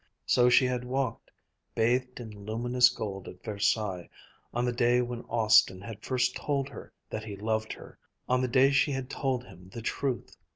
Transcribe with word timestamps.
So 0.25 0.49
she 0.49 0.65
had 0.65 0.83
walked, 0.83 1.29
bathed 1.75 2.19
in 2.19 2.31
luminous 2.43 2.89
gold 2.89 3.27
at 3.27 3.43
Versailles, 3.43 4.09
on 4.51 4.65
the 4.65 4.71
day 4.71 4.99
when 5.03 5.21
Austin 5.25 5.79
had 5.79 6.03
first 6.03 6.35
told 6.35 6.69
her 6.69 6.91
that 7.11 7.23
he 7.25 7.35
loved 7.35 7.71
her, 7.73 7.99
on 8.27 8.41
the 8.41 8.47
day 8.47 8.71
she 8.71 8.93
had 8.93 9.11
told 9.11 9.43
him 9.43 9.69
the 9.69 9.83
truth. 9.83 10.35